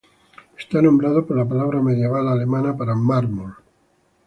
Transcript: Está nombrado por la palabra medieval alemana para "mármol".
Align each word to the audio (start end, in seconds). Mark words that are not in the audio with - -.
Está 0.57 0.81
nombrado 0.81 1.27
por 1.27 1.37
la 1.37 1.47
palabra 1.47 1.79
medieval 1.79 2.27
alemana 2.27 2.75
para 2.75 2.95
"mármol". 2.95 3.53